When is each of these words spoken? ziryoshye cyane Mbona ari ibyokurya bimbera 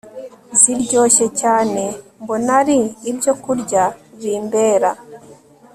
ziryoshye 0.59 1.25
cyane 1.41 1.83
Mbona 2.21 2.51
ari 2.59 2.77
ibyokurya 3.09 3.83
bimbera 4.19 4.91